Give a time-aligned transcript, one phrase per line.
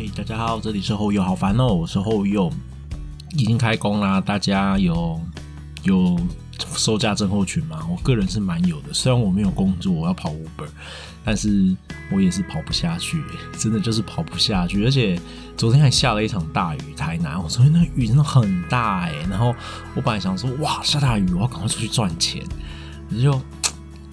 [0.00, 2.48] 嘿，大家好，这里是后又，好烦哦，我是后又，
[3.32, 5.20] 已经开工啦，大家有
[5.82, 6.16] 有
[6.76, 7.84] 收假症候群吗？
[7.90, 10.68] 我个人是蛮有的，虽然我没有工作，我要跑 Uber，
[11.24, 11.76] 但是
[12.12, 13.20] 我也是跑不下去，
[13.58, 15.20] 真的就是跑不下去，而且
[15.56, 19.52] 昨天还下了一场大雨，台南，我昨天那雨真的很大哎，然后
[19.96, 22.44] 我本来想说，哇，下大雨，我要赶快出去赚钱，
[23.20, 23.42] 就。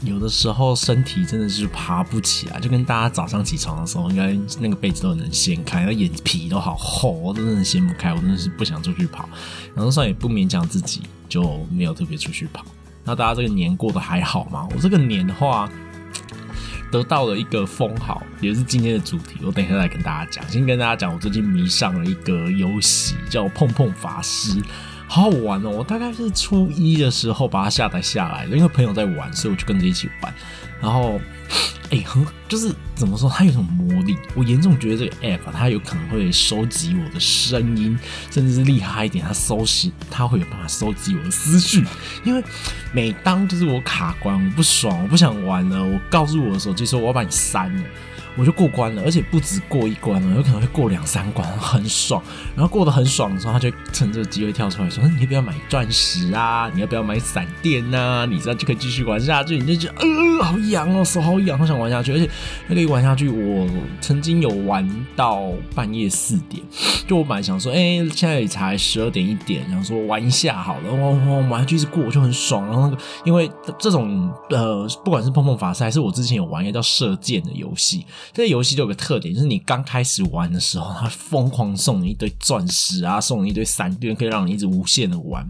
[0.02, 9.28] 有的时候身体真的是爬不起来，就跟大家早上起床的时候，应该那个被子都能掀开，那眼皮都好厚，我真的掀不开，我真的是不想出去跑。
[9.74, 12.64] 然后上也不勉强自己，就没有特别出去跑。
[13.04, 14.68] 那大家这个年过得还好吗？
[14.76, 15.70] 我这个年的话，
[16.92, 19.40] 得到了一个封号，也是今天的主题。
[19.44, 20.48] 我等一下来跟大家讲。
[20.52, 24.62] 先跟大家讲，我最近迷上了一个游戏，叫碰碰法师。
[25.08, 25.70] 好好玩哦！
[25.70, 30.34] 我大概是初一的时候把它下载下来的，因为朋友在玩，所以我就跟着一起玩。
[30.82, 31.20] 然后，
[31.90, 34.18] 哎，很就是怎么说，它有种魔力。
[34.36, 37.98] 我严重觉得这个 app 它有可能会收集我的声音，
[38.30, 41.86] 甚至是厉害一点，它收集它会有办法收集我的思绪。
[42.24, 42.44] 因为
[42.92, 47.84] 每当就是我卡关，我不爽，我不想玩了，我告诉我的手机说我要把你删了。
[48.38, 52.22] 我就过关了，而且不止过一关了，有可能会过两三关，很爽。
[52.56, 56.70] 然后过得很爽的时候，他就趁这个机会跳出来说：“你要不要买钻石啊？
[56.74, 58.26] 你要不要买闪电呐？
[58.30, 62.12] 你这样就可以继续玩下去。”你就觉得呃，好痒哦，手好痒，好想玩下去。
[62.12, 62.30] 而且
[62.68, 63.68] 那个一玩下去，我
[64.02, 66.62] 曾经有玩到半夜四点。
[67.08, 72.66] 就我本来想说，哎，现在也才十二点一点，想说玩一下好了，玩玩玩下去一直过我就很爽。
[72.66, 78.06] 然后那个，因为这种呃，不管是碰碰法师，还是我之前有玩一个叫射箭的游戏。
[78.34, 85.46] 这个游戏就有个特点，就是你刚开始玩的时候，它疯狂送你一堆钻石啊，送你一堆闪电，可以让你一直无限的玩，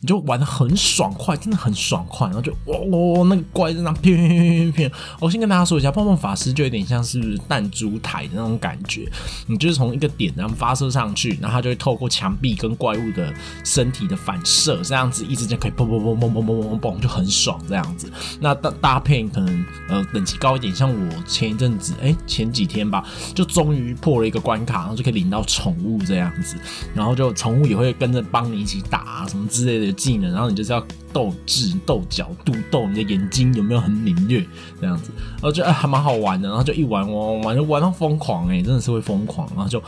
[0.00, 2.26] 你就玩的很爽快，真的很爽快。
[2.28, 4.92] 然后就哇哇，那个怪在那骗骗骗骗。
[5.20, 9.10] 我先跟大家说一下，碰碰法师就有点像是弹珠台的那种感觉，
[9.46, 13.32] 你就是从一个点然后发射上去，然后它就会透过墙壁跟怪物的
[13.64, 18.10] 身体的反射，这样子一直就可以砰砰砰砰砰砰砰砰，就很爽这样子。
[18.40, 21.94] 那搭搭配可能呃等级高一点，像我前一阵子。
[22.00, 23.04] 哎，前几天吧，
[23.34, 26.56] 就终于破了一个关卡，然后就可以领到宠物这样子，
[26.94, 34.46] 然后就宠物也会跟着帮你一起打什么之类的技能，然后你就是要斗智、斗角度、斗你的眼睛有没有很敏锐
[34.80, 39.82] 这样子，然后就哎还蛮好玩的，然后就一玩玩玩就玩到疯狂哎，真的是会疯狂，然后就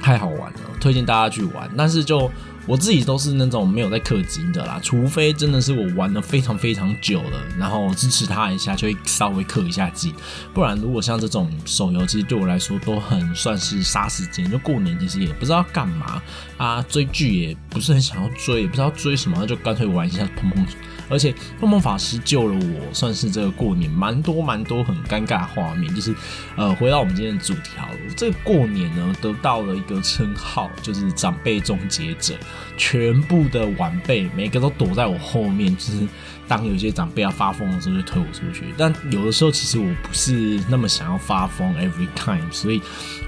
[0.00, 2.30] 太好玩了，推荐大家去玩，但是就。
[2.66, 10.14] 我自己都是那种没有在氪金的啦，除非真的是我玩的非常非常久了，然后支持他一下，就会稍微氪一下金。
[10.52, 14.50] 不然，如果像这种手游，其实对我来说都很算是杀时间。
[14.50, 16.22] 就过年其实也不知道干嘛
[16.56, 20.66] 啊，追剧也不是很想要追，也不知道追什么，那就干脆玩一下碰碰。
[21.08, 25.94] 而且碰碰法师救了我，算是这个过年蛮多蛮多很尴尬的画面。
[25.94, 26.14] 就是
[26.56, 32.34] 呃，回到我们今天的主题好了，这过年呢得到了一个称号，就是长辈终结者。
[32.76, 36.06] 全部的晚辈每个都躲在我后面，就是
[36.48, 38.64] 当有些长辈要发疯的时候就推我出去。
[38.76, 42.82] 但有的时候其实我不是那么想要发疯，every time，所以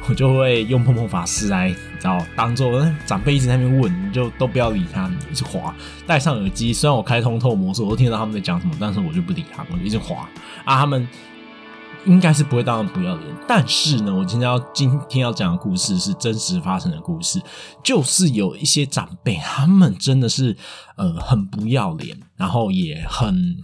[0.08, 1.74] 我就会用碰碰法师来，
[2.06, 5.74] 然后当做长辈一直在那边问，你就都不要理他，一直滑，
[6.06, 6.72] 戴上耳机。
[6.72, 10.28] 虽然我开通透模式，我都听到他们在讲什么，但是我就不理他们，一直滑
[10.64, 11.08] 啊，他们。
[12.04, 17.42] 应该是不会当然不要脸，但是呢，我今天要今天要讲的故事是真实发生的故事，
[17.82, 20.56] 就是有一些长辈，他们真的是
[20.94, 23.56] 呃很不要脸，然后也很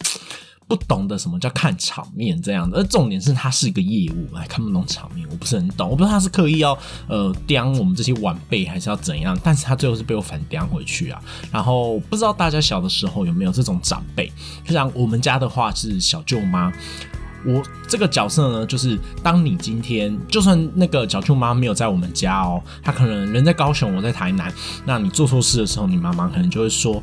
[0.75, 2.79] 不懂得什么叫看场面这样的。
[2.79, 6.77] 而重点是他是一个业务，还看不懂场面，我不是很懂，我不知道他是刻意要
[7.09, 11.21] 呃刁我们这些晚辈，还是要怎样，但是他最后是被我反刁回去啊。
[11.51, 14.33] 然后不知道大家小的时候有没有这种长辈，
[14.65, 16.73] 就像我们家的话是小舅妈。
[17.45, 24.53] 我这个角色呢，就是当你今天就算那个小舅妈没有在我们家哦，她可能人在高雄，我在台南。
[24.87, 27.03] 那你做错事的时候，你妈妈可能就会说：“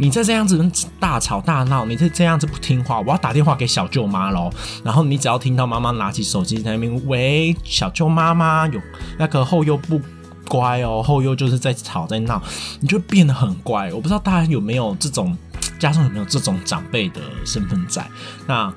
[0.00, 0.58] 你再这样子
[0.98, 4.50] 大吵大闹，你再这样子不听话，我要打电话给小舅妈喽。”
[4.82, 8.80] 然后你只要听到妈妈拿起手机在那边喂小舅妈妈，有
[9.18, 10.00] 那个后又不
[10.48, 12.42] 乖哦，后又就是在吵在闹，
[12.80, 13.92] 你就变得很乖。
[13.92, 15.36] 我不知道大家有没有这种
[15.78, 18.08] 家中有没有这种长辈的身份在
[18.46, 18.72] 那。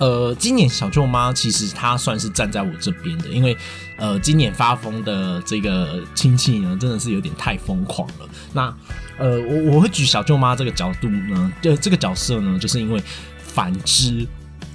[0.00, 3.56] 呃，今年小舅妈其实她算是站在我这边的，因为
[3.96, 8.28] 呃，今年发疯的这个亲戚呢，真的是有点太疯狂了。
[8.54, 8.74] 那
[9.18, 13.00] 呃，我我会举小舅妈这个角度呢，就这个角色呢，就是因为
[13.38, 14.26] 反之，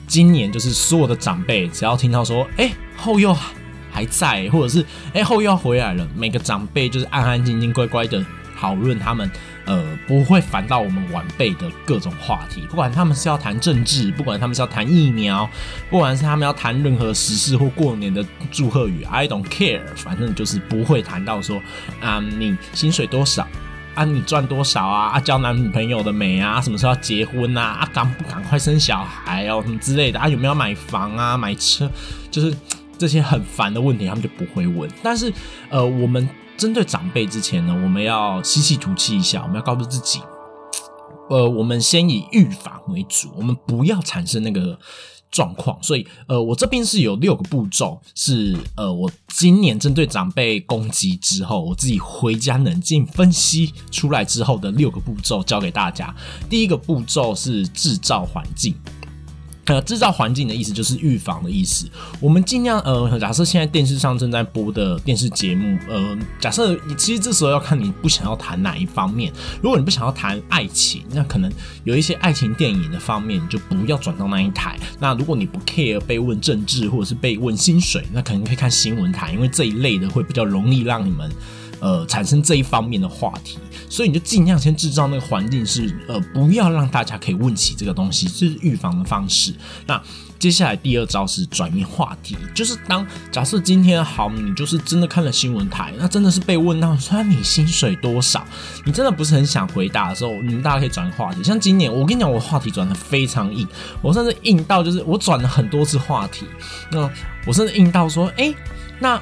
[0.06, 3.36] 今年就是所有的长辈只要听到说，哎，后又
[3.92, 8.24] 还在，或者是哎后又要回来了，每个长辈就是安安静静、乖乖的
[8.56, 9.27] 讨论他们
[9.65, 15.50] 呃不会烦到我们晚辈的各种话题，不管他们是要谈政治，不管他们是要谈疫苗，
[15.89, 21.62] 不管是他们要谈任何时事或过年的祝贺语，I don't care，反正就是不会谈到说
[22.00, 23.47] 啊你薪水多少。
[23.95, 25.12] 啊，你赚多少啊？
[25.12, 26.59] 啊，交男女朋友的没啊？
[26.59, 27.62] 什么时候要结婚啊？
[27.79, 29.62] 啊，赶不赶快生小孩哦？
[29.65, 30.27] 什么之类的啊？
[30.27, 31.38] 有没有买房啊？
[31.38, 31.89] 买车？
[32.29, 32.53] 就是
[32.97, 34.91] 这些很烦的问题，他们就不会问。
[35.01, 35.31] 但是，
[35.69, 36.27] 呃，我们
[36.57, 40.22] 针对长辈之前呢，我们要吸气吐气一下，我们要告诉自己，
[41.30, 44.80] 呃，我们先以预防为主，我们不要产生那个。
[45.31, 56.16] 状况，所以呃，我这边是有六个步骤，是呃，我今年针对长辈攻击之后，我自己回家冷静分析出来之后的六个步骤，教给大家。
[56.50, 58.74] 第一个步骤是制造环境。
[59.65, 61.88] 呃，制造环境的意思就是预防的意思。
[62.19, 69.33] 我们尽量呃，假设现在电视上正在播的电视节目，呃，假设其实这时候要看你不想要谈哪一方面。
[69.62, 71.51] 如果你不想要谈爱情，那可能
[71.83, 74.77] 有一些爱情电影的方面你，就不要转到那一台。
[75.00, 81.29] 那如果你不 care 被问政治或者是被问薪水，那可能可以看新闻台，因为这一类的会比较容易让你们。
[81.86, 89.54] 呃，产生这一方面的话题，所以你就尽量先制造那个环境，是呃，不要让大家可以问起这个东西，这是预防的方式。
[89.86, 90.02] 那
[90.40, 98.44] 接下来第二招是转移话题，就是当假设今天好，你就是真的看了新闻台，那真的是被问到说你薪水多少，
[98.84, 101.44] 你真的不是很想回答的时候，你们大家可以转移话题。
[101.44, 103.68] 像今年，我跟你讲，我话题转的非常硬，
[104.02, 106.48] 我甚至硬到就是我转了很多次话题，
[106.92, 107.08] 那
[107.46, 108.52] 我甚至硬到说，哎，
[108.98, 109.22] 那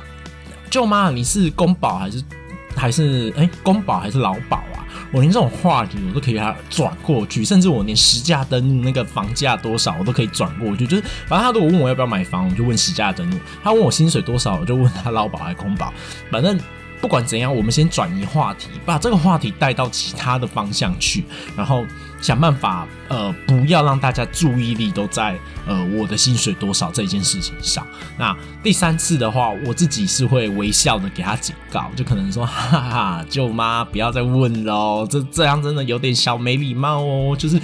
[0.70, 2.24] 舅妈你是公保还是？
[2.76, 4.86] 还是哎，公保还是劳保啊？
[5.12, 10.88] 我连这种话题我都可以给他转过去，甚至我连实价登录那个房价多少我都可以转过去。
[10.88, 15.94] 就是反正他如果问我要不要买房，我就问实价登录；他问我薪水多少，我就问他劳保还是公保。
[16.32, 16.60] 反正。
[17.02, 21.86] 不管怎样，我们先转移话题，把这个话题带到其他的方向去，然后
[22.24, 25.38] 想办法呃，不要让大家注意力都在
[25.68, 27.86] 呃我的薪水多少这件事情上。
[28.18, 37.36] 那第三次的话，我自己是会微笑的给他警告，就可能说哈哈，舅妈不要再问喽，这这样真的有点小没礼貌哦。
[37.38, 37.62] 就是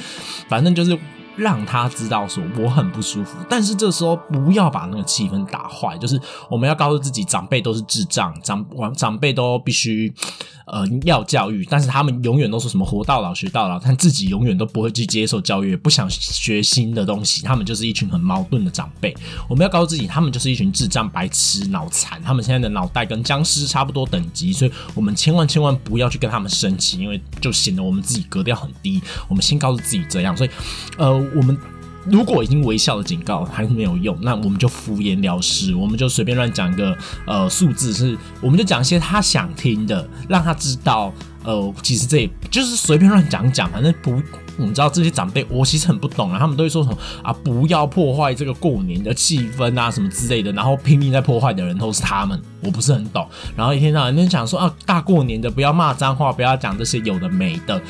[0.50, 1.00] 反正就是。
[1.40, 5.98] 让他知道说我很不舒服，但是这时候不要把那个气氛打坏。
[5.98, 6.20] 就是
[6.50, 10.14] 我们要告诉自己，长辈都是智障，长长辈都必须
[10.68, 17.42] 呃要教育，但是他们永远都说什么活到老学到老，但自己永远都不会去接受教育，不想学新的东西。
[17.44, 19.16] 他们就是一群很矛盾的长辈。
[19.48, 29.02] 我们要告诉自己，他们就是一群智障、白痴、脑残，他们现在的脑袋跟僵尸差不多等级，所以我们千万千万不要去跟他们生气，因为就显得我们自己格调很低。
[29.30, 30.50] 我们先告诉自己这样，所以
[30.98, 31.29] 呃。
[31.36, 31.58] 我们
[32.06, 44.22] 如果已经微笑的警告还是没有用，那我们就敷衍了事，我们就随便乱讲一个呃数字，是我们就讲一些他想听的，让他知道呃，其实这也就是随便乱讲讲，反正不，
[44.58, 57.82] 你知道这些长辈我其实很不懂啊，他们都会说什么啊，不要破坏这个过年的气氛啊什么之类的，然后拼命在破坏的人都是他们，我不是很懂，然后一天到晚就讲说啊，大过年的不要骂脏话，不要讲这些有的没的，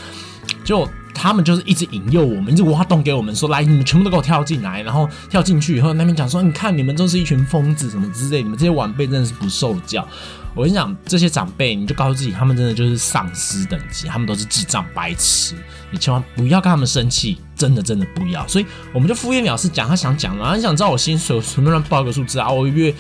[0.64, 0.88] 就。
[1.12, 10.08] 他们就是一直引诱我们，一直挖洞给我们，说来你们全部都给我跳进来，然后跳进去以后，那边讲说，你看你们都是一群疯子什么之类，你们这些晚辈真的是不受教。
[10.56, 15.56] 我跟你讲，这些长辈，你就告诉自己，他们真的就是丧尸等级，他们都是智障白痴，
[15.92, 18.48] 你千万不要跟他们生气，真的真的不要。
[18.48, 22.94] 所以我们就敷衍了事讲他想讲的，他想知道我薪水，我随便乱报个数字啊，我月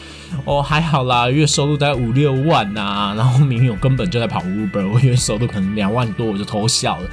[0.43, 7.09] 哦还好啦，月收入大概五六万呐，然后明明我根本就在跑 Uber，我月收入可能两万多，我就偷笑了。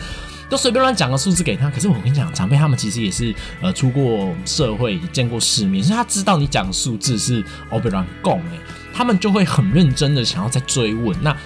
[0.48, 8.58] 都随便乱讲个数字给他，可是我跟你讲，长辈他们其实也是呃出过社会，见过世面，所以他知道你讲数字是欧贝乱供哎，
[8.94, 11.16] 他们就会很认真的想要再追问。
[11.20, 11.36] 那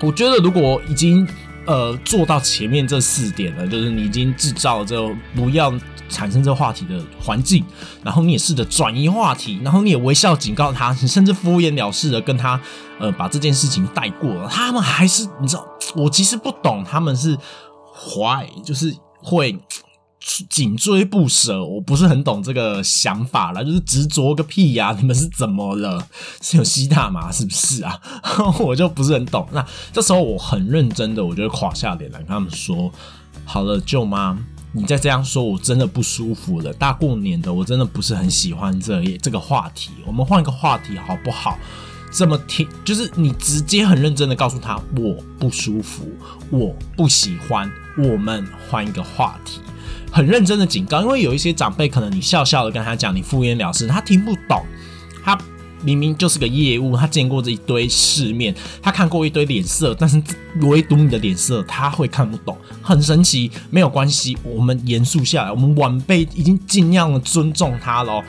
[0.00, 1.28] 我觉得如果已经
[1.66, 5.70] 呃做到前面这四点了，就是你已经制造这不要
[6.08, 7.62] 产生这话题的环境，
[8.02, 12.58] 然后你也试着转移话题，然后你也微笑警告他，你甚至敷衍了事的跟他
[12.98, 17.36] 呃把这件事情带过了，他们还是你知道，我其实不懂他们是。
[17.96, 19.58] 坏就是会
[20.48, 24.94] 紧追不舍，我不是很懂这个想法了，就是执着个屁呀！
[24.98, 26.04] 你们是怎么了？
[26.42, 28.00] 是有吸大麻是不是啊？
[28.58, 29.46] 我就不是很懂。
[29.52, 32.90] 那这时候我很认真的，我就垮下脸来跟他们说：
[33.44, 34.36] 好了，舅妈，
[34.72, 36.72] 你再这样说，我真的不舒服了。
[36.72, 41.56] 大过年的，我真的不是很喜欢这这个话题，我们换一个话题好不好？
[42.10, 46.10] 这么听，就是你直接很认真的告诉他，我不舒服，
[46.50, 49.60] 我不喜欢，我们换一个话题，
[50.10, 54.64] 很认真的警告，因为有一些长辈可能你笑笑的跟他讲，你敷衍了事，他听不懂，
[55.22, 55.38] 他
[55.82, 60.20] 明明就是个业务，他见过这一堆世面，他看过一堆脸色，但是
[60.62, 63.50] 唯独你的脸色他会看不懂，很神奇。
[63.70, 68.24] 没有关系，我们严肃下来，我们晚辈已经尽量的尊重他了。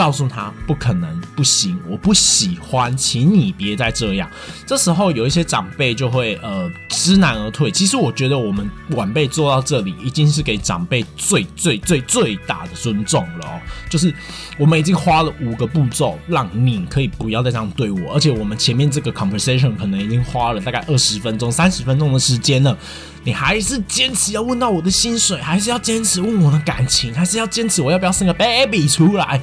[0.00, 4.26] 告诉他不可能，不行，我不喜欢，请你别再这样。
[4.66, 7.70] 这时候有一些长辈就会呃知难而退。
[7.70, 13.60] 其实我觉得我们晚辈做到这里，已经是给长辈最最最最大的尊重了哦。
[13.90, 14.10] 就是
[14.58, 18.14] 我们已经花了五个步骤，让你可以不要再这样对我。
[18.14, 22.74] 而且我们前面这个 conversation 可能已经花了大概二十分钟、三十分钟的时间了，
[23.22, 29.38] 你还是坚持要问到我的薪水，还是要坚持问我的感情，还是要坚持我要不要生个 baby 出来？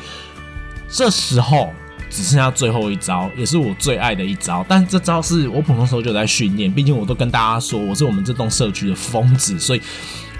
[0.89, 1.73] 这时候
[2.09, 4.65] 只剩下最后一招，也是我最爱的一招。
[4.67, 9.81] 但这招是我普通时候就在训练，毕竟我都跟大家说我是我们这栋社区的疯子，所以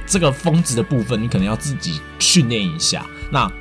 [0.06, 3.06] 这个疯子的部分你可能要自己训练一下。
[3.32, 3.52] 那。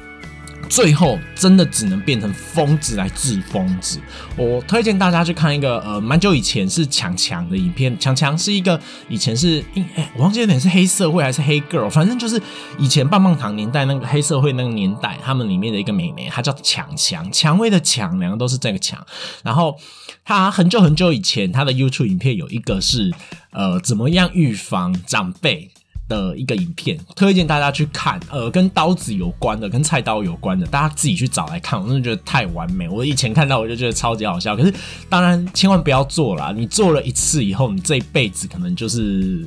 [0.68, 4.00] 最后真的只能变成疯子来治疯子。
[4.37, 7.99] 我推荐大家去看一个呃，蛮久以前是强强的影片。
[7.99, 12.40] 强强是一个以前是，哎，我忘记有点是黑社会还是黑 girl，反正就是
[12.78, 19.04] 以前棒棒糖年代那个黑社会那个年代，他们里面的一个美眉，她叫强强，蔷薇的强，两个都是这个强。
[19.42, 19.76] 然后
[20.25, 23.12] 她很久很久以前，她的 YouTube 影片有一个是
[23.52, 25.70] 呃，怎么样预防长辈。
[26.08, 31.80] 的一个影片，推荐大家去看，呃，跟刀子有关的，跟菜刀有关的，大家自己去找来看。
[31.80, 34.56] 我真的觉得太完美，我以前看到我就觉得超级好笑。
[34.56, 34.72] 可是，
[35.08, 39.44] 当然千万不要做了，你做了一次以后，你这一辈子可能就是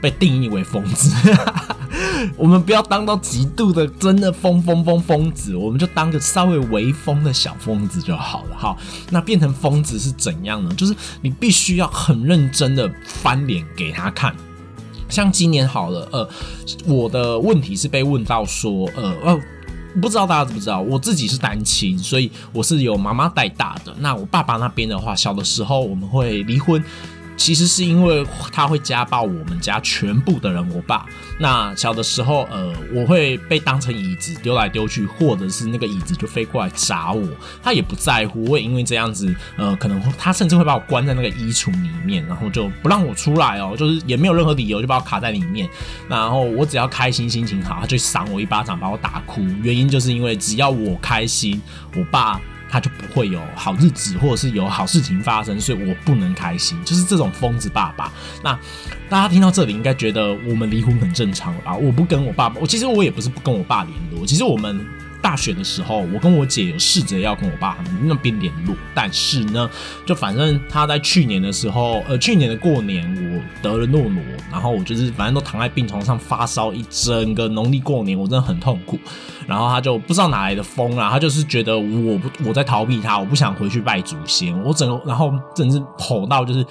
[0.00, 1.14] 被定义为疯子。
[2.36, 8.56] 我们不要当到极度的真的疯疯疯疯子，我们就当个稍微微疯的小疯子就好了。
[8.56, 8.76] 好，
[9.10, 10.74] 那变成疯子是怎样呢？
[10.74, 14.34] 就是你必须要很认真的翻脸给他看。
[15.10, 16.28] 像今年好了，呃，
[16.86, 19.40] 我的问题是被问到说，呃，呃，
[20.00, 23.92] 不知道大家知不知道，我自己是单亲，所以我是由妈妈带大的。
[23.98, 26.82] 那我爸爸那边的话，小的时候我们会离婚。
[27.40, 31.06] 其实是因为他会家暴我们家全部的人，我爸。
[31.38, 37.26] 那小的时候，呃，我会被当成椅子丢来丢去，或者是那个椅子就飞过来砸我，
[37.62, 38.44] 他也不在乎。
[38.44, 45.66] 我也因为这样子，呃，可能他甚至会把我关在那个衣橱里面，然后就不让我出来哦，就是也没有任何理由就把我卡在里面。
[46.10, 49.40] 然后我只要开心心情好，他就赏我一巴掌，把我打哭。
[49.62, 51.58] 原因就是因为只要我开心，
[51.96, 52.38] 我爸。
[52.70, 58.12] 他就不会有好日子，或者是有好事情发生，所以我不能开心，就是这种疯子爸爸。
[58.42, 58.58] 那
[59.08, 61.74] 大家听到这里，应该觉得我们离婚很正常了吧？
[61.76, 64.86] 我不跟我爸爸，我其实我也不是不跟我爸联络，其实我们。
[65.22, 69.68] 大学的时候，我跟我姐有试着要跟我爸他们那边联络，但是呢，
[70.06, 78.98] 就反正他在去年的时候，呃，去年的过年我得了诺诺，然后我就是反正都躺在病床上发烧一整个农历过年，我真的很痛苦。
[79.46, 86.64] 然后他就不知道哪来的风啊，他就是觉得我不我在逃避他，我不想回去拜祖先，我整个然后真是吼到就是。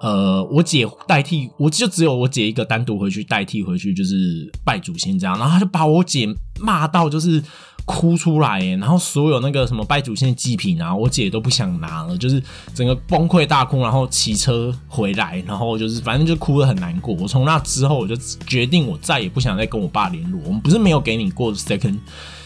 [0.00, 5.36] 呃，我姐代替，我就只有我姐一个单独回去代替回去，就是拜祖先这样。
[5.36, 6.24] 然后他就把我姐
[6.60, 7.42] 骂到就是
[7.88, 12.40] 哭出来，然后所有那个什么拜祖先的祭品啊，我姐都不想拿了，就是
[12.74, 17.14] 整个崩溃大哭，然后骑车回来，然后就是反正就哭得很难过。
[17.14, 18.14] 我从那之后我就
[18.46, 20.38] 决定，我再也不想再跟我爸联络。
[20.44, 21.96] 我们不是没有给你过 second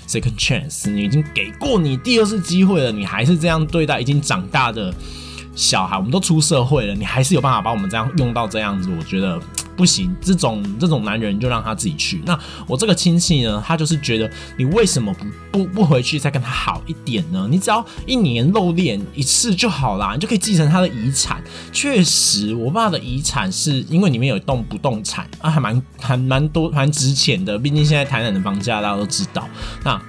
[0.06, 4.94] second chance，你已经给过你第二次机会了，你还是这样对待已经长大的。
[5.54, 9.38] 小孩，我们都出社会了，你还是有办法把我们这样用到这样子，我觉得
[9.76, 10.14] 不行。
[10.20, 12.22] 这种这种男人就让他自己去。
[12.24, 15.14] 那我这个亲戚呢，他就是觉得你为什么
[15.50, 17.46] 不不不回去再跟他好一点呢？
[17.50, 21.42] 你只要一年露脸一次就好啦，你就可以继承他的遗产。
[21.72, 27.58] 确实，我爸的遗产是因为里面有一栋不动产啊，还蛮还蛮多蛮值钱的。
[27.58, 29.48] 毕竟现在台南的房价大家都知道。
[29.84, 30.00] 那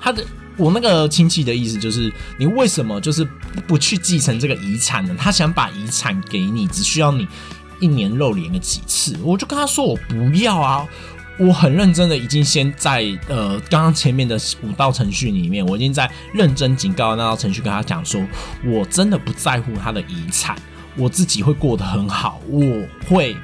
[0.00, 0.24] 他的。
[0.56, 3.26] 我那个亲戚的意思就是，你为什么就是
[3.66, 5.12] 不去继承这个遗产呢？
[5.18, 7.26] 他想把遗产给你，只需要你
[7.84, 9.14] 一年露脸了几次。
[9.22, 10.88] 我就跟他说，我不要啊！
[11.38, 18.24] 我很认真的，已经先在呃刚刚前面的五道程序里面，我已经在认真警告那道程序跟他讲说，
[18.64, 20.56] 我真的不在乎他的遗产，
[20.96, 22.60] 我自己会过得很好，我
[23.06, 23.36] 会。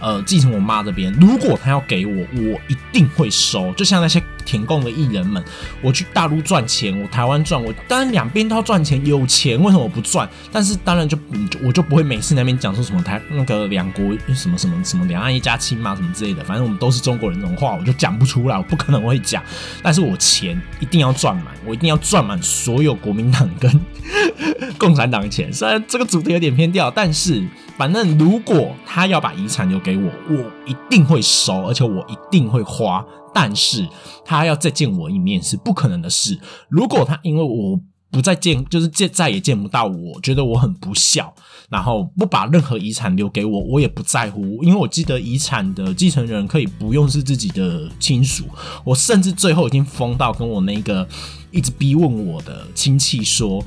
[0.00, 3.72] 呃，继承我妈这边，如果他要给我，我一定会收。
[3.74, 5.42] 就像那些填供的艺人们，
[5.80, 10.28] 我去大陆赚钱，我台湾赚，我当然两边都要赚钱，有钱为什么我不赚？
[10.50, 11.18] 但是当然就
[11.62, 19.42] 我就不会每次那边讲说什么台那个两国什么什么什么两岸一家亲嘛什么之类的，反正我们都是中国人这种话，我就讲不出来，我不可能会讲。
[19.82, 23.80] 但是我钱一定要赚满，我一定要赚满所有国民党跟
[24.78, 25.52] 共产党的钱。
[25.52, 27.42] 虽然这个主题有点偏掉，但是。
[27.74, 33.04] 反正如果他要把遗产留给我，我一定会收，而且我一定会花。
[33.34, 33.88] 但是
[34.24, 36.38] 他要再见我一面是不可能的事。
[36.68, 41.34] 如果他因为我不再见，就是见再也见不到我，觉得我很不孝，
[41.70, 48.44] 然后不把任何遗产留给我，我也不在乎，因为我记得遗产的继承人可以不用是自己的亲属，
[48.84, 51.08] 我甚至最后已经疯到跟我那个
[51.50, 53.64] 一直逼问我的亲戚说。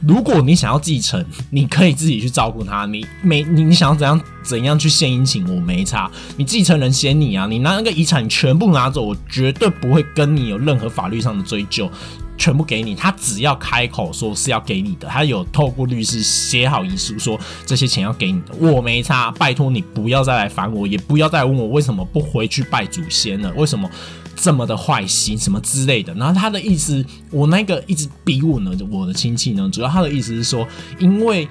[0.00, 2.84] 如果你想要继承，你可以自己去照顾他。
[2.86, 6.10] 你没你你想要怎样怎样去献殷勤，我没差。
[6.36, 11.90] 你继承人先你啊，你拿那个遗产全部拿走，我绝对不会跟你有任何法律上的追究，
[12.36, 12.94] 全部给你。
[12.94, 19.30] 他只要开口说是要给你的，他有透过律师写好遗书说这些钱要给你的，我没差。
[19.32, 23.90] 拜托你不要再来烦我，也不要再问我为什么不回去拜祖先了，为什么？
[24.36, 31.48] 这么的坏心什么之类的，然后他的意思，我那个一直逼问呢，我的亲戚呢，主要他的意思是说，因为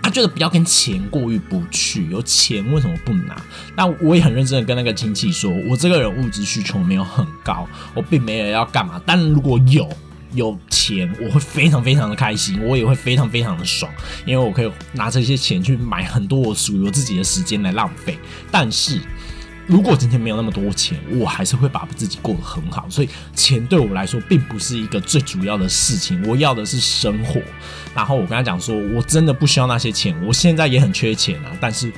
[0.00, 3.36] 他觉得不要跟钱过意不去，有钱为什么不拿？
[3.76, 9.88] 那我也很认真的跟那个亲戚说，我这个人物质需求没有很高，我并没有要干嘛，但如果有
[10.32, 13.92] 有钱，我会非常非常的开心，我也会非常非常的爽，
[14.24, 18.16] 因为我可以拿这些钱去买很多我属于我自己的时间来浪费，
[18.50, 19.00] 但是。
[19.66, 22.86] 如果今天没有那么多钱，我还是会把自己过得很好。
[22.88, 27.40] 所以钱对我来说并不是一个最主要的事情，我要的是生活。
[27.92, 31.90] 然后我跟他讲说，我真的不需要那些钱，我现在也很缺钱啊，但是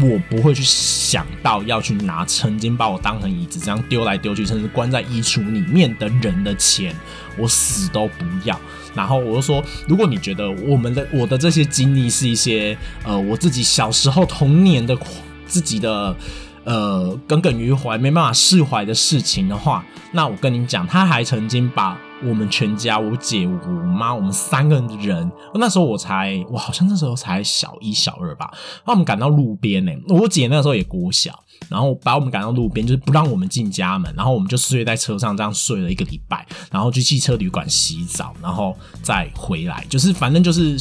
[0.00, 6.94] 我不会去想到要去拿曾经把我当成椅子这样丢来丢去，甚至关在衣橱里面的人的钱，
[7.36, 8.60] 我死都不要。
[8.94, 14.96] 然后我就说，如果你觉得我们的我的这些经历是一些呃我自己小时候童年的
[15.48, 16.16] 自己的。
[16.66, 28.50] 呃，耿耿于怀、没办法释怀的事情的话，那我跟你讲，他还曾经把我们全家，我姐、我妈，我们三个人，那时候我才，我好像那时候才小一、小二吧，
[28.84, 29.92] 把我们赶到路边呢。
[30.08, 40.76] 我姐那时候也国小，然后把我们赶到路边，就是不让我们进家门，然后我们就睡在车上，这样睡了一个礼拜，然后去汽车旅馆洗澡，然后再回来，就是反正就是。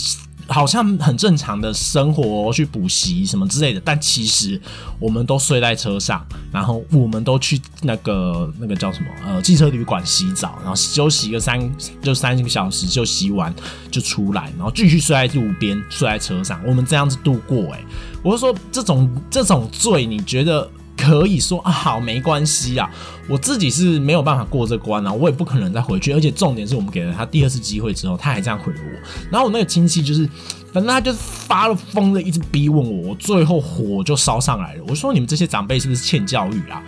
[0.47, 4.59] 好像很正常的生活，去补习什么之类的，但其实
[4.99, 11.59] 我们都睡在车上，然后我们都去那个那个叫什么呃汽车旅馆洗澡，然后休息个三
[12.01, 13.53] 就三个小时就洗完
[13.89, 17.73] 就出来，然后继续睡在路边睡在车上，我们这样子度过。
[17.73, 17.83] 哎，
[18.21, 20.69] 我就说这种这种罪，你觉得？
[21.05, 22.89] 可以说啊，好没关系啊，
[23.29, 26.11] 我自己是没有办法过这关啊，我也不可能再回去。
[26.13, 29.27] 而且重点是我们给了他第二次机会之后，他还这样回了我。
[29.29, 30.27] 然后我那个亲戚就是，
[30.73, 34.83] 反正他就是发了疯的，一直逼问我，我最后火就烧上来了。
[34.87, 36.81] 我说你们这些长辈是不是欠教育啊？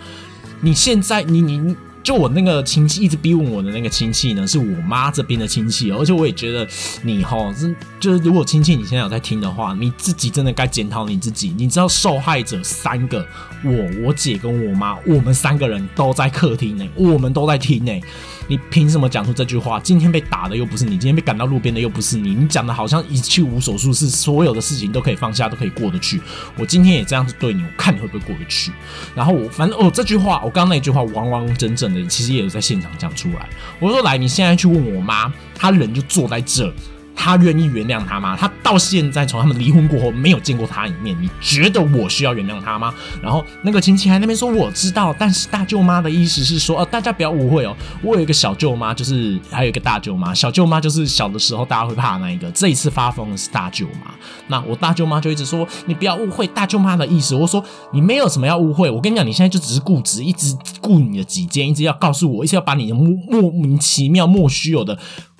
[0.60, 1.76] 你现在你你。
[2.02, 6.66] 就我那个亲戚一直逼问我的那个亲戚呢，是我妈这边的亲戚，而且我也觉得
[7.02, 11.54] 你哈，是就是如果亲戚你现在有在听的话，你自己真的该检讨你自己。
[11.56, 13.26] 你知道受害者三个，
[13.62, 18.02] 我、我姐跟我妈，我们三个人都在客厅内，我们都在听内。
[18.48, 19.78] 你凭什么讲出这句话？
[19.78, 26.20] 今天被打的又不是你，今天被赶到路边的又不是你，你讲的好像一去无所事事，所有的事情都可以放下，都可以过得去。
[26.56, 28.72] 我今天也这样子对你，我看你会不会过得去？
[29.14, 33.48] 然后我反正哦，这句话我刚刚那句话完完整整的，其实也有在现场讲出来。
[33.78, 36.72] 我说来，你现在去问我妈，她人就坐在这。
[37.20, 38.36] 他愿意原谅他吗？
[38.38, 42.94] 他到现在从他们离婚过后没有见过他一面，你觉得我需要原谅他吗？
[43.20, 50.32] 然后那个亲戚还那边说我知道，但是大舅妈的意思是说，呃，大家不要误会哦，我有一个小舅妈，就是还有一个大舅妈。
[50.32, 54.12] 小舅妈就是小的时候大家会怕那一个，这一次发疯的是大舅妈。
[54.46, 57.34] 那我大舅妈就一直说你不要误会大舅妈的意思。
[57.34, 64.96] 我说你没有什么要误会，我跟你讲，你现在就只是固执，一直顾你的己见，一直要告诉我，一直要把你的莫莫名其妙、莫须有的。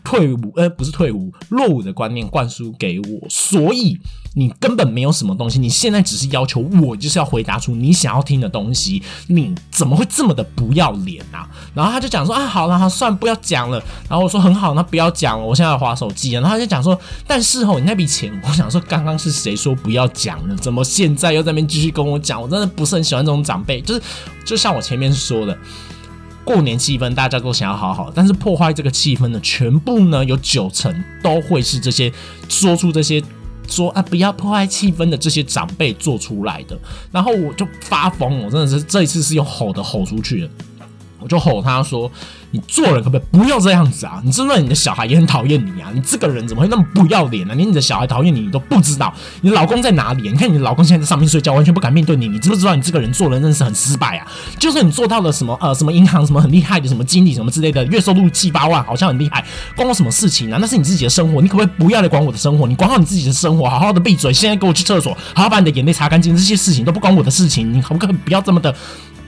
[0.09, 3.95] 退伍，呃，不是退伍，落伍的观念灌输给我，所以
[4.35, 5.59] 你根本没有什么东西。
[5.59, 9.03] 你现在只是要求我，就是要回答出你想要听的东西。
[9.27, 11.47] 你怎么会这么的不要脸啊？
[11.75, 13.79] 然后他就讲说啊，好了，好，算不要讲了。
[14.09, 16.31] 然后我说很好，那不要讲了，我现在要划手机。
[16.33, 20.57] 然后他就讲说，但是哦，你那笔钱，我想说，刚刚是谁说不要讲了？
[20.57, 22.41] 怎么现在又在那边继续跟我讲？
[22.41, 24.03] 我真的不是很喜欢这种长辈，就是
[24.43, 25.59] 就像我前面说的。
[26.49, 32.11] 过年气氛大家都想要好好，但是破坏这个气氛的全部呢，有九成都会是这些
[32.49, 33.23] 说出这些
[33.69, 36.79] 说啊不要破坏气氛的这些长辈做出来的。
[37.13, 40.51] 然后我就发疯，我真的是这一次是用吼的吼出去的，
[41.21, 42.11] 我就吼他说。
[42.51, 44.23] 你做人可不可以不要这样子啊？
[44.25, 45.91] 你知道你的小孩也很讨厌你啊！
[45.93, 47.55] 你这个人怎么会那么不要脸呢？
[47.55, 50.31] 连你的小孩讨厌你你都不知道，你老公在哪里？
[50.31, 52.27] 你看你老公现在在上面睡觉，完全不敢面对你。
[52.27, 54.27] 你知不知道你这个人做人真是很失败啊？
[54.59, 59.45] 就算你做到了什么呃什么银行什么很厉害的什么经理什么之类的，月收入七八万，好像很厉害，
[59.77, 60.57] 关我什么事情啊？
[60.59, 62.67] 那是你自己的生活，你可不可以不要来管我的生活？
[62.67, 64.33] 你管好你自己的生活，好好的闭嘴！
[64.33, 66.35] 现在给我去厕所，好好把你的眼泪擦干净。
[66.35, 68.75] 这些事情都不关我的事情，你可不可以不要这么的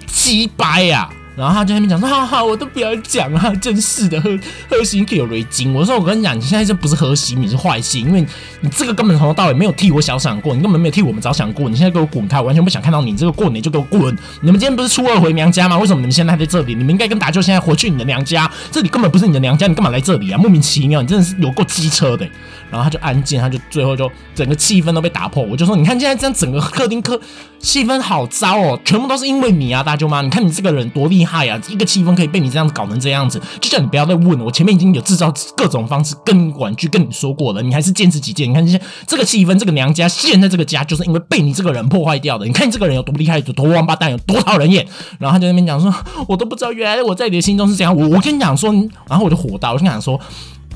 [0.07, 1.07] 鸡掰呀？
[1.40, 8.20] 然后他就在那边讲说：“哈哈，我都不要讲啊，真是的，喝喝心可有雷金。”我说：“我跟你讲，你现在这不是喝心，你是坏心，因为
[8.61, 11.66] 你这个根本从头到尾没有替我想想过，你根本没有替我们着想过。
[11.70, 13.16] 你现在给我滚开，我完全不想看到你。
[13.16, 14.14] 这个过年就给我滚！
[14.42, 15.79] 你们今天不是初二回娘家吗？
[15.79, 16.74] 为什么你们现在还在这里？
[16.74, 20.37] 你们应该跟达舅现在回去你的娘家，这里根本不是你的娘家，你干嘛来这里啊？
[20.37, 22.29] 莫名其妙，你真的是有够机车的。”
[22.70, 25.42] 然后他就安静，他就最后就整个气氛都被打破。
[25.42, 27.20] 我就说，你看现在这样整个客厅客
[27.59, 30.22] 气氛好糟哦，全部都是因为你啊，大舅妈！
[30.22, 34.44] 你看你这个人多厉害啊，一个气氛可以被你这样子搞成这样子，就叫你不要再问了。
[34.44, 38.48] 我前面已经有制造各种方式跟婉拒跟你说过了，你还是坚持己见。
[38.48, 42.46] 你看现在这个气氛，这个娘家现在这个家就是因为被你这个人破坏掉的。
[42.46, 44.87] 你看你这个人有多厉害，有多王八蛋，有多讨人厌。
[45.18, 45.92] 然后他就那边讲说，
[46.28, 47.94] 我都不知道原来我在你的心中是这样。
[47.94, 48.72] 我我跟你讲说，
[49.09, 50.18] 然后我就火大，我跟你讲说。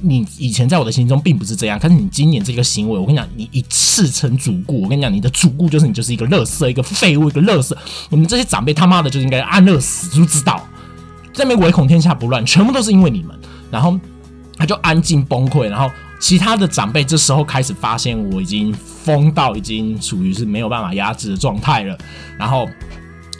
[0.06, 7.76] 你以前在我的心中并不是这样，可是你今年这个行为，我跟你讲，你一次成主顾，我跟你讲，你的主顾就是你就是一个乐色，一个废物，一个乐色。
[8.10, 10.62] 我们这些长辈他妈的就应该安乐死，知不知道？
[11.32, 13.34] 在那边唯恐天下不乱，全部都是因为你们。
[13.70, 13.98] 然后
[14.56, 15.90] 他就安静崩溃，然后
[16.20, 21.98] 其他的长辈这时候开始发现我已经疯到已经处于是没有办法压制的状态了。
[22.38, 22.68] 然后，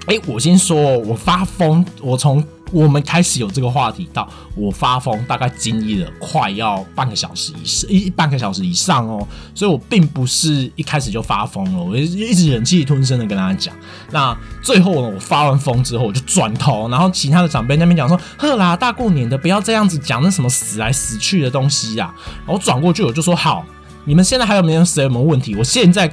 [0.07, 2.43] 哎，我先说，我发疯，我从。
[2.73, 13.75] 我们开始有这个话题，到我发疯，大概经历了快要半个小时以上，一半个小时以上哦，所以我并不是一开始就发疯了，我一直忍气吞声的跟大家讲。
[14.11, 22.13] 那最后呢，我发完疯之后，我就转头，然后其他的长辈那边讲说：“呵啦，大过年的不要这样子讲那什么死来死去的东西呀。”
[22.47, 23.65] 然后转过去我就说：“好，
[24.05, 25.55] 你们现在还有没有谁有什么问题？
[25.55, 26.11] 我现在。”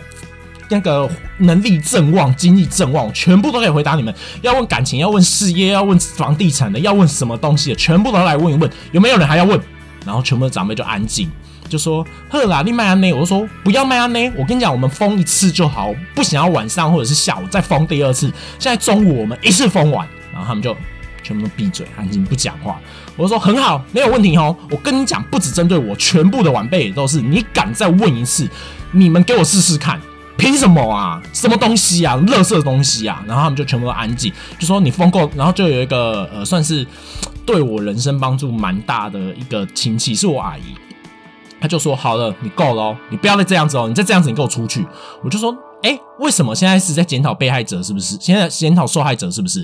[0.71, 1.07] 那个
[1.39, 4.15] 能力正旺，经济正旺，全部都可以回答你们。
[4.41, 8.71] 要问感情，要问事业，要问房地产的，要问什么东西的，全部都来问一问。
[8.93, 9.59] 有没有人还要问？
[10.05, 11.29] 然后全部的长辈就安静，
[11.67, 18.31] 就说：“赫拉利麦安内。”我就说：“不要麦安内。”我跟你讲，我们封一次就好，不想要晚上或者是下午再封第二次。
[18.57, 20.73] 现在中午我们一次封完，然后他们就
[21.21, 22.79] 全部都闭嘴，安静不讲话。
[23.17, 27.21] 我说：“很好，没有问题哦。”我跟你讲，不止针对我，全部的晚辈也都是。
[27.21, 28.49] 你敢再问一次，
[28.91, 29.99] 你们给我试试看。
[30.37, 31.21] 凭什么啊？
[31.33, 32.17] 什么东西啊？
[32.27, 33.23] 垃圾东西啊！
[33.27, 35.29] 然后他们就全部都安静，就说你疯够。
[35.35, 36.85] 然后就有一个呃，算是
[37.45, 40.75] 对我人生帮助蛮大的一个亲戚，是我阿姨。
[41.59, 44.83] 她就说：“好了，你够了，你不要再这样子哦，你再这样子，你给我出去。”
[45.23, 47.83] 我就说：“哎，为什么现在是在检讨被害者？
[47.83, 48.17] 是不是？
[48.19, 49.29] 现在检讨受害者？
[49.29, 49.63] 是不是？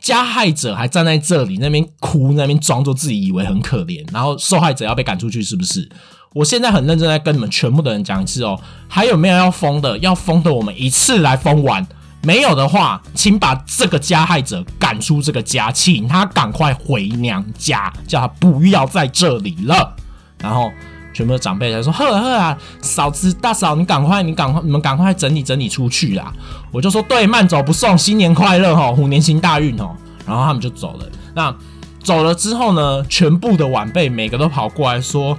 [0.00, 5.88] 加害者还站在这里那边哭，那边装作自己以为很可怜，然后受害者要被赶出去，是不是？”
[6.34, 9.96] 我现在很认真在跟你们全部的人讲一次哦，还有没有要封的？
[9.98, 11.86] 要封的，我们一次来封完。
[12.22, 19.96] 没有的话，请把这个加害者赶出这个家，请他赶快回娘家，叫他不要在这里了。
[20.38, 20.70] 然后
[21.16, 26.30] 全部的长辈才说：“呵呵啊，嫂子大嫂，你赶快，你赶快，你们赶快整理整理出去啦。”
[26.70, 29.96] 我就说：“对，慢走不送，新年快乐哈，虎年行大运哦。”
[30.28, 31.06] 然后他们就走了。
[31.34, 31.56] 那
[32.02, 35.38] 走了之后呢，全部的晚辈每个都跑过来说。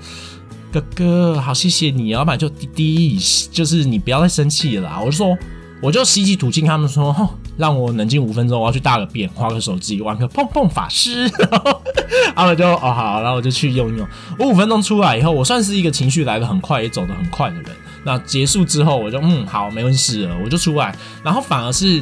[0.71, 3.19] 哥哥，好谢谢你，要不然就滴滴，
[3.51, 4.99] 就是你不要再生气了。
[4.99, 5.37] 我就说，
[5.81, 7.15] 我就吸气吐气，他们说，
[7.57, 11.23] 让我冷静五分钟，我要去大个便，花个手机，玩个碰碰法师，
[12.35, 14.07] 然后，就哦好，然后我就去用一用。
[14.37, 17.65] 我五分钟出来以后，我算是一个情绪来的很快，也走得很快的人。
[18.03, 20.95] 那结束之后，我就嗯好，没问题了，我就出来。
[21.23, 22.01] 然后反而是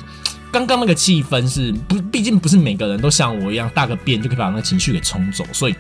[0.52, 5.76] 刚刚那个气氛是不，毕竟不是每个人都像我一样大个便就可以把那个情绪给冲走，所以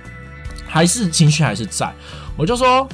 [0.67, 1.93] 还是情绪还是在。
[2.37, 2.87] 我就说。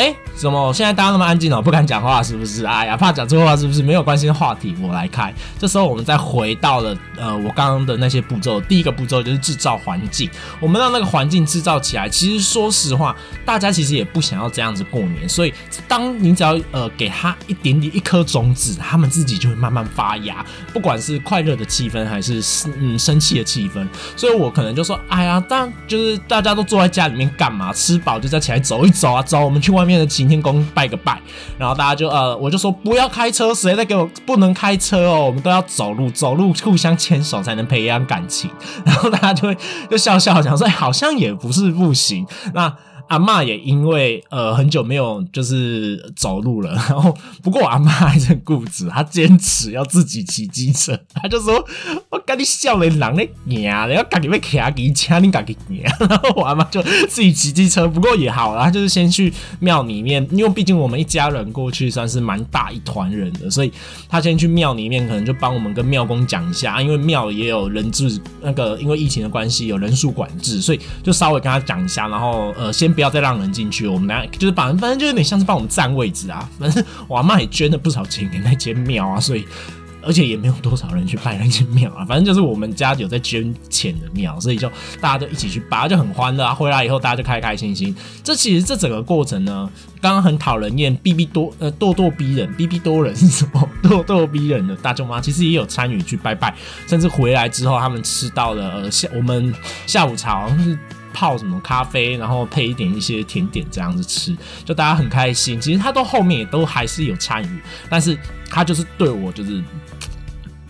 [0.00, 2.64] 哎，怎么现在大家那么安静了，不敢讲话是不是？
[2.64, 3.82] 哎呀，怕讲错话是不是？
[3.82, 5.30] 没有关系的话题我来开。
[5.58, 8.58] 这时候我们再回到了呃，我刚刚的那些步骤。
[8.62, 12.08] 第一个步骤就是制造环境，我们让那个环境制造起来。
[12.08, 15.28] 其实说实话，大家其实也不想要这样子过年。
[15.28, 15.52] 所以，
[15.86, 20.42] 当你只要呃给他一点点一颗种子，他们自己就会慢慢发芽。
[20.72, 22.42] 不管是快乐的气氛还是
[22.78, 23.86] 嗯生气的气氛，
[24.16, 27.70] 所以我可能就说，哎呀，但就是大家都坐在家里面干嘛？
[27.74, 29.89] 吃饱就再起来走一走啊，走，我们去外面。
[29.90, 31.20] 面的擎天宫拜个拜，
[31.58, 38.50] 然后大家就呃，我就说不要开车，谁在给我不能开车哦，我们都要走路，走路互相牵手才能培养感情，
[38.84, 39.56] 然后大家就会
[39.90, 42.72] 就笑笑讲说，好像也不是不行，那。
[43.10, 51.64] 阿妈也因为呃很久没有就是走路了， 然后不过我阿妈还是很固执，她坚持要自己骑机车，她就说
[52.08, 55.82] ：“我跟你笑脸狼咧娘，然后赶紧被卡给掐你赶紧娘。
[56.08, 63.72] ”然后我阿妈就自己骑机车，不过也好啦，就是先去庙里面，因为毕竟我们一家人过去算是蛮大一团人的，所以
[64.08, 72.94] 他先去庙里面，可能就帮我们跟庙公讲一下，因为庙也有人质，那个因为疫情的关系有人数管制，所以就稍微跟他讲一下，然后呃先。
[73.00, 76.46] 不要再让人进去，我们俩就是把，反正就有点像是帮我们占位置啊。
[76.58, 79.46] 反正我妈也捐了不少钱给那间庙啊，所以
[80.02, 86.52] 而且也没有多少人去拜那间庙啊，反正就是我们家有在捐钱的庙，所以就大家都一起去拜，就很欢乐啊。
[86.52, 87.96] 回来以后大家就开开心心。
[88.22, 89.66] 这其实这整个过程呢，
[89.98, 93.66] 刚刚很讨人厌，逼逼多呃咄咄逼人，逼逼多人是什么？
[93.82, 96.54] 咄咄逼人的大舅妈其实也有参与去拜拜，
[96.86, 99.54] 甚至回来之后他们吃到了呃下我们
[99.86, 100.78] 下午茶好像是
[101.12, 105.60] 泡什么咖啡，然后配一点一些甜点这样子吃，就大家很开心。
[105.60, 108.18] 其实他到后面也都还是有参与，但是
[108.48, 109.62] 他就是对我就是。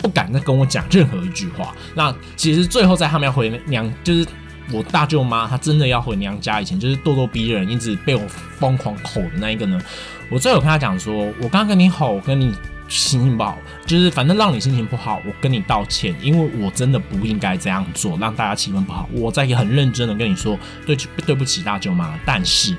[0.03, 1.75] 不敢再跟我讲任何一句话。
[1.95, 4.27] 那其实最后在他们要回娘，就是
[4.73, 8.27] 我大舅妈，她真的要回娘家以前，就是咄咄逼人，一直被我
[8.59, 9.79] 疯狂吼的那一个呢。
[10.31, 12.51] 我最后跟他讲说，我刚刚跟你吼，跟你
[12.91, 19.09] 心情不好，就是反正让你心情不好，我跟你道歉，因为我真的不应该这样做，让大家气氛不好。
[19.11, 22.77] 我在很认真的跟你说，对对不起大舅妈，但是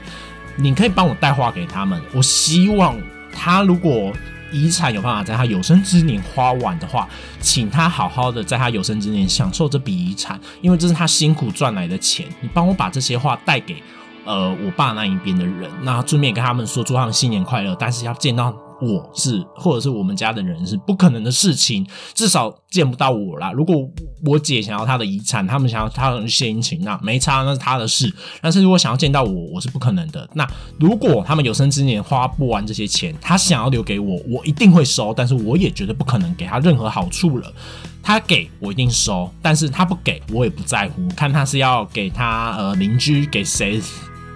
[0.55, 2.95] 你可以帮我带话给他们，我希望
[3.33, 4.13] 他如果。
[4.53, 7.07] 遗产有办法在他有生之年花完的话，
[7.39, 12.27] 请他好好的在他有生之年享受这笔遗产，因为这是他辛苦赚来的钱。
[12.41, 13.81] 你帮我把这些话带给
[14.25, 18.53] 呃我爸那一边的人，那顺便跟他们说祝他们新年快乐，但是要见到。
[18.81, 23.51] 我是，或者是我们家的人是不可能的事情，至少见不到我啦。
[23.51, 23.75] 如果
[24.25, 28.11] 我姐想要她的遗产，他们想要她的献殷勤，那没差，那是他的事。
[28.41, 30.27] 但是如果想要见到我，我是不可能的。
[30.33, 30.47] 那
[30.79, 35.13] 如果他们有生之年花不完这些钱，他想要留给我，我一定会收。
[35.15, 37.53] 但是我也绝对不可能给他任何好处了。
[38.01, 41.07] 他给我一定收，但是他不给我也不在乎。
[41.15, 43.79] 看他是要给他呃邻居，给谁，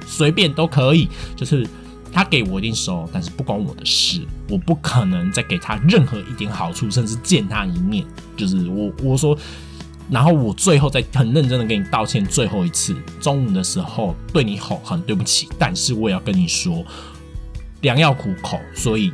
[0.06, 1.68] 随便都可以，就是。
[2.16, 8.06] 他给我一定收，但是不关我的事，我不可能再给他任何一点好处，甚至见他一面。
[8.38, 9.38] 就是我我说，
[10.10, 16.86] 然后我最后再很认真的跟你道歉，最后一次中午的时候对你吼，很对不起，但是我也要跟你说，
[17.82, 19.12] 良药苦口，所以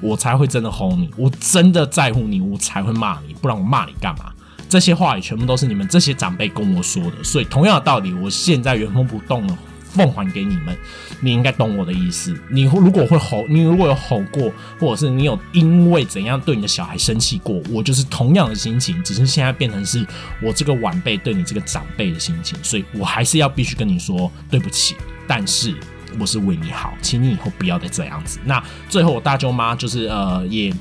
[0.00, 4.32] 我才会真的吼你，我真的在乎你，我才会骂你，不然我骂你干嘛？
[4.66, 9.58] 这些话语全部都是你们这些长辈跟我说的，所以同样的道理，我现在原封不动了。
[9.94, 10.76] 奉还给你们，
[11.20, 12.36] 你应该懂我的意思。
[12.50, 20.04] 你如果会吼，你如果有吼过，或者是你有因为怎样对你的小孩生气过，我就是同样的心情，只是现在变成是
[20.42, 24.96] 我这个晚辈对你这个长辈的心情，所以我还是要必须跟你说对不起。
[25.26, 25.74] 但是
[26.18, 28.38] 我是为你好，请你以后不要再这样子。
[28.44, 30.74] 那最后我大舅妈就是呃也。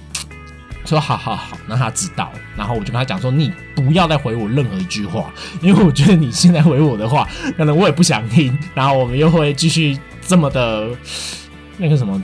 [0.85, 2.31] 说好好好，让他知道。
[2.55, 8.57] 然后我就跟他讲说：“你不要再回我任何一句话，因为我觉得你现在回我的话，可能我也不想听。
[8.75, 10.89] 然后我们又会继续这么的，
[11.77, 12.21] 那个什么，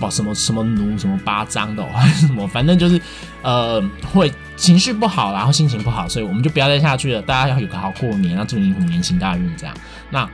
[0.00, 3.00] 把什么什么奴什么八张的还是什么，反正就是
[3.42, 7.20] 呃，会情绪不好，然后心情不好，所以我们就不要再下去了。
[7.20, 9.74] 大家要有个好过年，要祝你虎年行大运，这样。
[10.10, 10.28] 那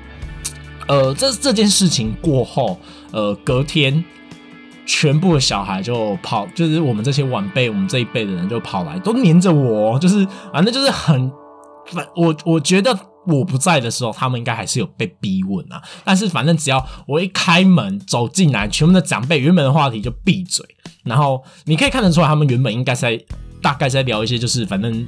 [0.87, 2.81] 呃，这这件事情过后，
[3.11, 4.05] 呃，隔天。
[4.89, 11.31] 全部的小孩就跑，就是我们这些晚辈，我们这一辈的人就跑来，都黏着我，就是反正就是很
[12.17, 12.35] 我。
[12.47, 15.83] 我觉得我不在的时候，他们应该还是有被逼问啊。
[16.05, 20.65] 但是反正只要我一开门走进来，全部的长辈原本的话题就闭嘴，
[21.05, 23.23] 然后你可以看得出来，他们原本应该在
[23.61, 25.07] 大概在聊一些，就是反正。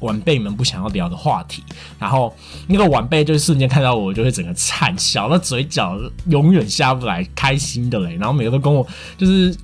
[0.00, 1.62] 晚辈们不想要聊的话题，
[1.98, 2.34] 然后
[2.66, 8.16] 那个晚辈就瞬间看到我，就会整个惨笑，那嘴角永远下不来，开心的嘞。
[8.16, 8.86] 然后每个都跟我
[9.16, 9.54] 就是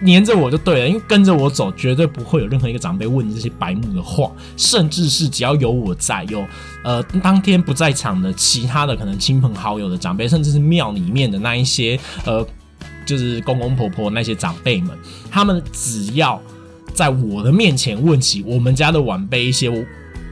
[0.00, 6.44] 黏着我就对了，因为跟着我走，绝对不会有任何一个长辈问这些白目的话，甚至是只要有我在，有
[6.84, 12.46] 呃当天不在场的其他的可能亲朋好友的长辈，甚至是庙里面的那一些呃
[13.06, 14.96] 就是公公婆婆那些长辈们，
[15.30, 16.40] 他们只要。
[16.92, 19.70] 在我的面前问起我们家的晚辈一些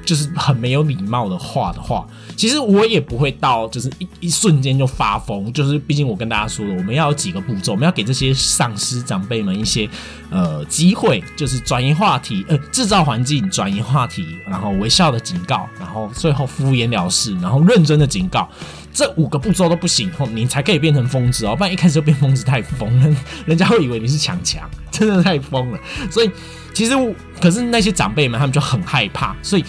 [0.04, 5.52] 就是很没有礼貌的话的话，其实我也不会到就是一一瞬间就发疯。
[5.52, 9.88] 就是毕竟我跟大家说了，我们要有几个步骤，我们要给这些上司长辈们一些
[10.30, 18.48] 呃机会，就是转移话题，呃制造环境，转移话题，然后微笑的警告，然后最后敷衍了事，然后认真的警告。
[18.96, 25.78] 这五个步骤都不行后，你才可以变成疯子哦，不然一开始就变疯子太疯了， 人家会以为你是强强， 真的太疯了。
[26.10, 26.30] 所以
[26.72, 26.94] 其实，
[27.38, 29.64] 可是那些长辈们他们就很害怕，所以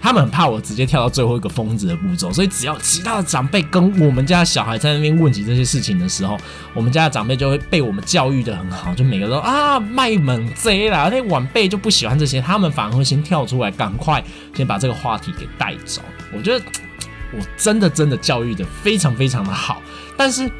[0.00, 2.32] 他们很怕我直接跳到最后一个疯子的步骤。
[2.32, 6.38] 所以只要其他的长辈跟我们家小孩在那边问起这些事情的时候，
[6.72, 14.22] 我们家的长辈就会被我们教育的很好，就每个人都啊卖萌贼啦，那晚辈就不喜欢这些，他们反而会先跳出来，赶快
[14.54, 16.00] 先把这个话题给带走。
[16.32, 16.64] 我觉得。
[17.32, 19.82] 我真的真的教育的非常非常的好，
[20.16, 20.50] 但是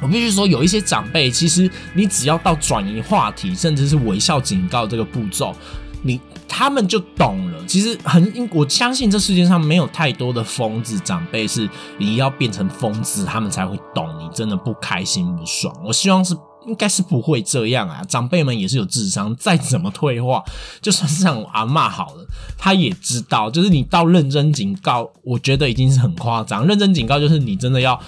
[0.00, 5.54] 我必须说，有一些长辈，其实你只要到转移话题，甚至是微笑警告这个步骤，
[6.02, 7.64] 你他们就懂了。
[7.66, 15.72] 其实很，我相信这世界上没有太多的疯子长辈是你要变成疯子，他们才会懂你真的不开心不爽。
[15.84, 16.36] 我希望是
[16.66, 18.02] 应该是不会这样啊。
[18.04, 20.42] 长辈们也是有智商，再怎么退化，
[20.80, 26.66] 就算是让我阿嬷好了，他也知道，就是你到认真警告，我觉得已经是很夸张。
[26.66, 28.00] 认真警告就是你真的要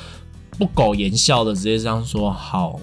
[0.59, 2.79] 不苟言笑的直接这样说好。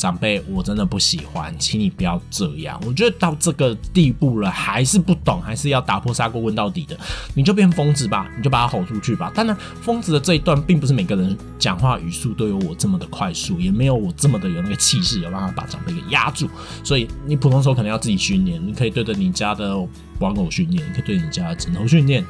[0.00, 2.80] 长辈，我真的不喜欢，请你不要这样。
[2.86, 6.98] 我觉得到这个地步了，还是不懂，还是要打破砂锅问到底的，
[7.34, 9.30] 你就变疯子吧，你就把他吼出去吧。
[9.34, 16.48] 当然，疯子的这一段，并不是每个人讲话语速都有我这么的快速，也没有我这么的有那个气势，有办法把长辈给压住。
[16.82, 19.76] 所以，你普通时候可能要自己训练，你可以对着你家的
[20.18, 22.24] 玩偶训练，你可以对你家的枕头训练。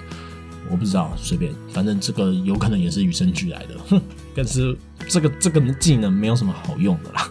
[0.69, 4.01] 我不知道，随便，反正这个有可能也是与生俱来的，哼。
[4.37, 4.77] 但是
[5.09, 7.29] 这个这个技能没有什么好用的啦。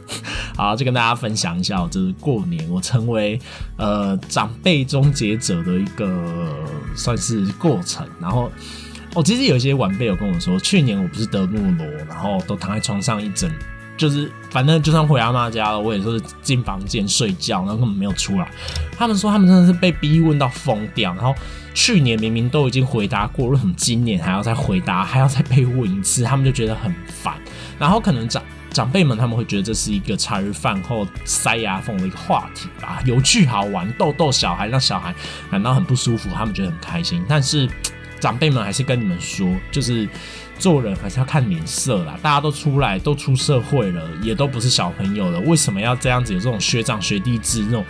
[0.60, 3.40] 好，就跟大家分享一下，就是过年我成为
[3.78, 6.54] 呃长辈终结者的一个
[6.98, 8.06] 算是过程。
[8.20, 8.52] 然后，
[9.16, 13.50] 哦，其实有一些晚辈有跟我说，去年我不是得诺罗，然后都躺在床上一整。
[13.96, 18.50] 就是反正就算回阿妈家了，我也是进房间睡觉，然后根本没有出来。
[18.98, 21.14] 他们说他们真的是被逼问到疯掉。
[21.16, 21.34] 然后
[21.74, 26.24] 去年明明都已经回答过，为什么今年还要再回答，还要再被问一次？
[26.24, 27.34] 他们就觉得很烦。
[27.78, 35.14] 然后可能长长辈们他们会觉得这是一个茶余饭后塞牙缝的一个话题吧，有趣好玩，逗逗小孩，让小孩
[35.52, 37.24] 感到很不舒服，他们觉得很开心。
[37.28, 37.70] 但是
[38.20, 40.08] 长辈们还是跟你们说，就是。
[40.60, 47.86] 做人还是要看脸色啦，大家都出来，都出社会了，也都不是小朋友了，为什么要这样子有这种学长学弟制那种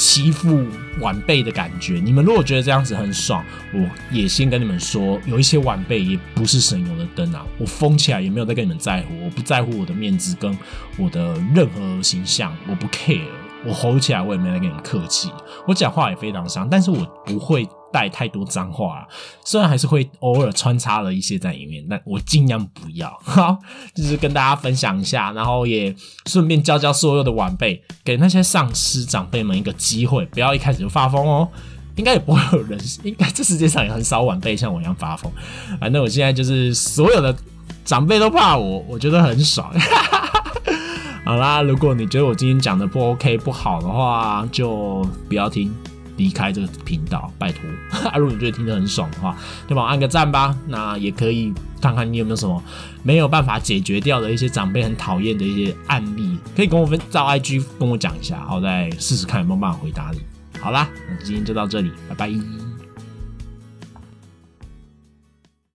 [0.00, 0.64] 欺负
[0.98, 2.00] 晚辈的感觉？
[2.02, 10.56] 你们如果觉得这样子很爽，我也先跟你们说，有一些晚辈也不是省油的灯啊，我疯起来也没有在跟你们在乎，我不在乎我的面子跟
[10.96, 13.20] 我的任何形象，我不 care，
[13.62, 15.30] 我吼起来我也没来跟你客气，
[15.68, 17.68] 我讲话也非常伤，但是我不会。
[17.92, 19.06] 带太多脏话，
[19.44, 23.10] 虽然还是会偶尔穿插了一些在里面，但我尽量不要。
[23.22, 23.58] 好，
[23.94, 25.94] 就是跟大家分享一下，然后也
[26.26, 31.48] 顺便教教所有的晚辈，给那些上司长辈们一个机会，不要一开始就发疯哦。
[31.96, 35.30] 应该也不会有人，应该这世界上也很少晚辈像我一样发疯。
[35.78, 37.36] 反正我现在就是所有的
[37.84, 39.70] 长辈都怕我，我觉得很爽。
[41.26, 45.74] 好啦，如果你觉得我今天讲的不 OK 不好的话，就不要听。
[46.20, 47.62] 离开这个频道，拜托！
[48.20, 49.34] 如果你觉得听得很爽的话，
[49.66, 50.54] 就帮我按个赞吧。
[50.68, 52.62] 那也可以看看你有没有什么
[53.02, 60.20] 没有办法解决掉的一些长辈很讨厌的一些案例，可以跟我分到 IG 跟我讲一下，我再试试看有没有办法回答你。
[60.60, 62.69] 好啦，那今天就到这里，拜拜。